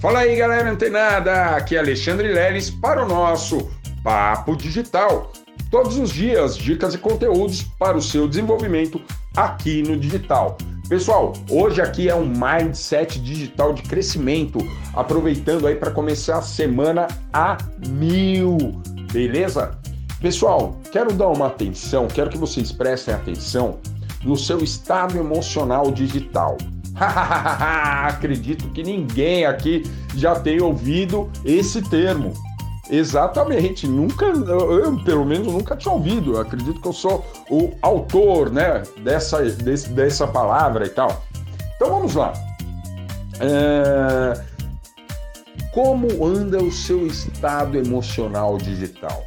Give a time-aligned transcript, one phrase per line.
[0.00, 1.56] Fala aí, galera antenada!
[1.56, 3.68] Aqui é Alexandre Leles para o nosso
[4.04, 5.32] Papo Digital.
[5.72, 9.02] Todos os dias, dicas e conteúdos para o seu desenvolvimento
[9.36, 10.56] aqui no digital.
[10.88, 14.60] Pessoal, hoje aqui é um mindset digital de crescimento,
[14.94, 17.58] aproveitando aí para começar a semana a
[17.88, 18.80] mil,
[19.12, 19.76] beleza?
[20.20, 23.80] Pessoal, quero dar uma atenção, quero que vocês prestem atenção
[24.22, 26.56] no seu estado emocional digital.
[28.08, 29.84] Acredito que ninguém aqui
[30.14, 32.32] já tenha ouvido esse termo.
[32.90, 36.34] Exatamente, nunca, eu pelo menos nunca tinha ouvido.
[36.34, 41.22] Eu acredito que eu sou o autor, né, dessa, desse, dessa palavra e tal.
[41.76, 42.32] Então vamos lá.
[43.40, 44.58] É...
[45.72, 49.22] Como anda o seu estado emocional digital?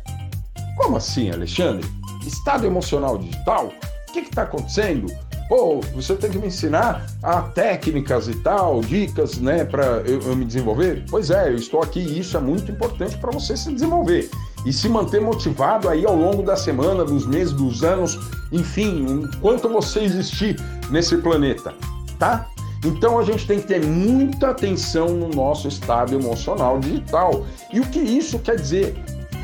[0.76, 1.88] Como assim, Alexandre?
[2.26, 3.72] Estado emocional digital?
[4.10, 5.08] O que está acontecendo?
[5.52, 10.34] Pô, você tem que me ensinar a técnicas e tal, dicas, né, para eu, eu,
[10.34, 11.04] me desenvolver?
[11.10, 14.32] Pois é, eu estou aqui e isso é muito importante para você se desenvolver
[14.66, 18.18] e se manter motivado aí ao longo da semana, dos meses, dos anos,
[18.50, 20.56] enfim, enquanto você existir
[20.90, 21.74] nesse planeta,
[22.18, 22.48] tá?
[22.86, 27.46] Então a gente tem que ter muita atenção no nosso estado emocional digital.
[27.74, 28.96] E o que isso quer dizer?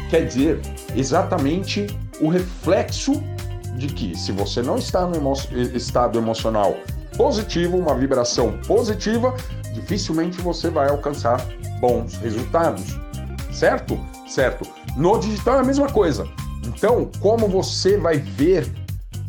[0.10, 0.62] Quer dizer
[0.96, 1.86] exatamente
[2.22, 3.22] o reflexo
[3.78, 5.34] de que se você não está no emo
[5.74, 6.76] estado emocional
[7.16, 9.36] positivo, uma vibração positiva,
[9.74, 11.46] dificilmente você vai alcançar
[11.80, 12.98] bons resultados.
[13.52, 14.00] Certo?
[14.28, 14.68] Certo.
[14.96, 16.28] No digital é a mesma coisa.
[16.66, 18.70] Então, como você vai ver,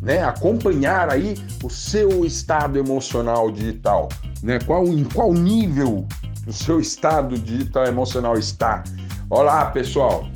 [0.01, 4.09] né, acompanhar aí o seu estado emocional digital,
[4.43, 4.59] né?
[4.65, 6.07] Qual em qual nível
[6.45, 8.83] o seu estado digital emocional está?
[9.29, 10.27] Olá, pessoal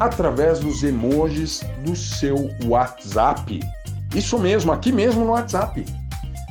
[0.00, 3.60] através dos emojis do seu WhatsApp.
[4.14, 5.84] Isso mesmo, aqui mesmo no WhatsApp.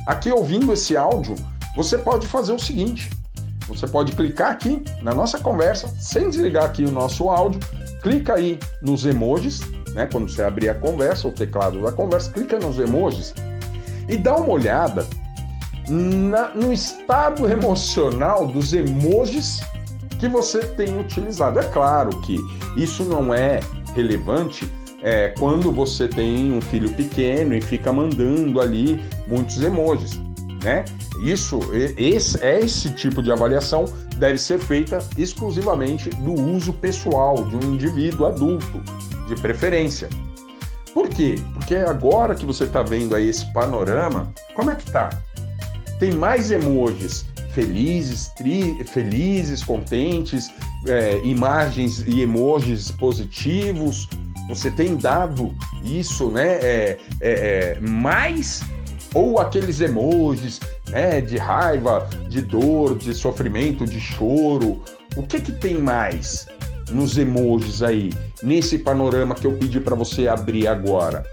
[0.06, 1.34] Aqui ouvindo esse áudio,
[1.76, 3.10] você pode fazer o seguinte:
[3.66, 7.60] você pode clicar aqui na nossa conversa, sem desligar aqui o nosso áudio,
[8.02, 9.60] clica aí nos emojis,
[9.92, 10.08] né?
[10.10, 13.34] Quando você abrir a conversa, o teclado da conversa, clica nos emojis
[14.08, 15.06] e dá uma olhada
[15.88, 19.60] na, no estado emocional dos emojis
[20.20, 21.58] que você tem utilizado.
[21.58, 22.38] É claro que
[22.76, 23.60] isso não é
[23.94, 24.70] relevante
[25.02, 30.20] é, quando você tem um filho pequeno e fica mandando ali muitos emojis,
[30.62, 30.84] né?
[31.24, 31.58] Isso,
[31.96, 33.86] esse, esse tipo de avaliação
[34.16, 38.82] deve ser feita exclusivamente do uso pessoal de um indivíduo adulto,
[39.26, 40.08] de preferência.
[40.92, 41.36] Por quê?
[41.54, 45.08] Porque agora que você está vendo aí esse panorama, como é que tá?
[45.98, 50.50] Tem mais emojis felizes, tri, felizes, contentes,
[50.86, 54.08] é, imagens e emojis positivos.
[54.48, 56.56] Você tem dado isso, né?
[56.56, 58.62] É, é, é, mais
[59.14, 64.82] ou aqueles emojis né, de raiva, de dor, de sofrimento, de choro.
[65.16, 66.46] O que que tem mais
[66.90, 68.12] nos emojis aí,
[68.42, 71.24] nesse panorama que eu pedi para você abrir agora?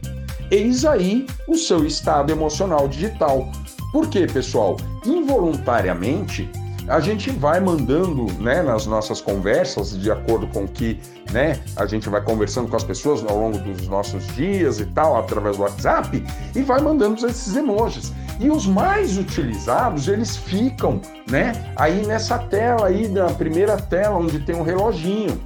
[0.50, 3.52] Eis aí o seu estado emocional digital.
[3.92, 4.78] Por quê, pessoal?
[5.06, 6.50] Involuntariamente,
[6.88, 11.00] a gente vai mandando, né, nas nossas conversas, de acordo com que,
[11.32, 15.18] né, a gente vai conversando com as pessoas ao longo dos nossos dias e tal,
[15.18, 16.24] através do WhatsApp,
[16.56, 18.14] e vai mandando esses emojis.
[18.40, 24.40] E os mais utilizados, eles ficam, né, aí nessa tela aí, na primeira tela, onde
[24.40, 25.38] tem um reloginho.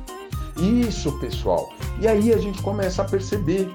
[0.57, 1.69] Isso, pessoal.
[1.99, 3.67] E aí a gente começa a perceber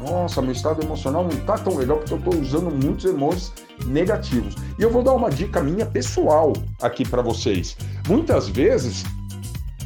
[0.00, 3.52] nossa, meu estado emocional não tá tão legal porque eu estou usando muitos emojis
[3.86, 4.54] negativos.
[4.78, 7.76] E eu vou dar uma dica minha pessoal aqui para vocês.
[8.08, 9.04] Muitas vezes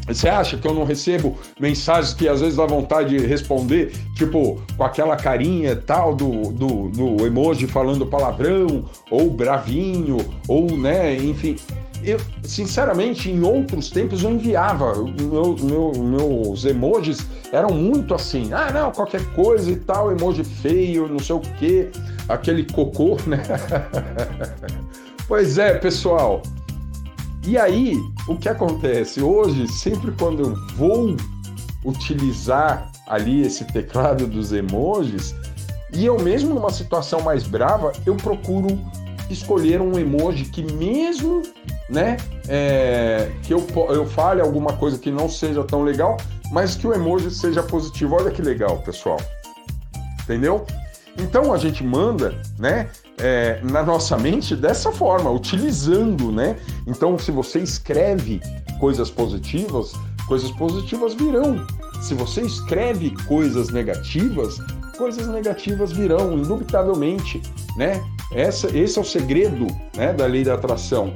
[0.06, 4.60] você acha que eu não recebo mensagens que às vezes dá vontade de responder, tipo,
[4.76, 11.56] com aquela carinha tal do, do, do emoji falando palavrão, ou bravinho, ou, né, enfim
[12.04, 14.94] eu, sinceramente, em outros tempos eu enviava.
[14.94, 18.52] Meu, meu, meus emojis eram muito assim.
[18.52, 21.90] Ah, não, qualquer coisa e tal, emoji feio, não sei o quê,
[22.28, 23.42] aquele cocô, né?
[25.26, 26.42] pois é, pessoal.
[27.46, 27.96] E aí,
[28.26, 29.22] o que acontece?
[29.22, 31.16] Hoje, sempre quando eu vou
[31.84, 35.34] utilizar ali esse teclado dos emojis,
[35.92, 38.78] e eu mesmo numa situação mais brava, eu procuro
[39.30, 41.42] escolher um emoji que mesmo
[41.88, 42.16] né?
[42.48, 46.16] É, que eu, eu fale alguma coisa que não seja tão legal,
[46.50, 48.16] mas que o emoji seja positivo.
[48.16, 49.18] Olha que legal, pessoal.
[50.22, 50.66] Entendeu?
[51.18, 52.88] Então a gente manda, né,
[53.18, 56.56] é, na nossa mente dessa forma, utilizando, né?
[56.86, 58.40] Então, se você escreve
[58.80, 59.92] coisas positivas,
[60.26, 61.64] coisas positivas virão.
[62.02, 64.58] Se você escreve coisas negativas,
[64.98, 67.40] coisas negativas virão, indubitavelmente,
[67.76, 68.02] né?
[68.32, 69.66] Essa, esse é o segredo,
[69.96, 71.14] né, da lei da atração.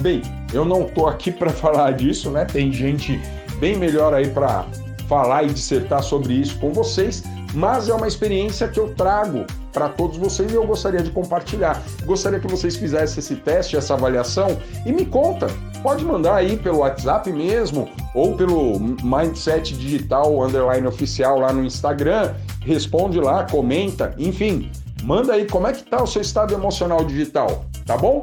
[0.00, 2.44] Bem, eu não tô aqui para falar disso, né?
[2.44, 3.20] Tem gente
[3.58, 4.66] bem melhor aí para
[5.08, 9.88] falar e dissertar sobre isso com vocês, mas é uma experiência que eu trago para
[9.88, 11.82] todos vocês e eu gostaria de compartilhar.
[12.04, 14.56] Gostaria que vocês fizessem esse teste, essa avaliação
[14.86, 15.46] e me conta.
[15.82, 22.34] Pode mandar aí pelo WhatsApp mesmo ou pelo Mindset Digital Underline Oficial lá no Instagram.
[22.60, 24.70] Responde lá, comenta, enfim.
[25.02, 28.22] Manda aí como é que tá o seu estado emocional digital, tá bom?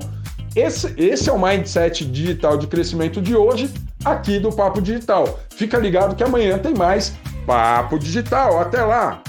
[0.55, 3.69] Esse, esse é o Mindset Digital de Crescimento de hoje,
[4.03, 5.39] aqui do Papo Digital.
[5.55, 7.13] Fica ligado que amanhã tem mais
[7.45, 8.59] Papo Digital.
[8.59, 9.21] Até lá!